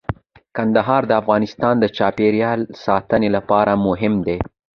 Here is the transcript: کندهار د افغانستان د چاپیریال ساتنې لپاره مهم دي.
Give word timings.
کندهار 0.57 1.01
د 1.07 1.11
افغانستان 1.21 1.73
د 1.79 1.85
چاپیریال 1.97 2.59
ساتنې 2.85 3.29
لپاره 3.35 3.71
مهم 3.87 4.13
دي. 4.27 4.37